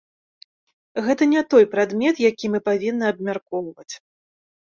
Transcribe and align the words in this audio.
Гэта 1.07 1.23
не 1.33 1.43
той 1.53 1.63
прадмет, 1.73 2.15
які 2.29 2.45
мы 2.53 2.59
павінны 2.69 3.05
абмяркоўваць. 3.13 3.93